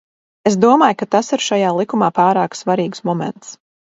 Es 0.51 0.55
domāju, 0.61 0.95
ka 1.01 1.07
tas 1.15 1.29
ir 1.37 1.43
šajā 1.47 1.73
likumā 1.81 2.07
pārāk 2.15 2.57
svarīgs 2.61 3.05
moments. 3.11 3.53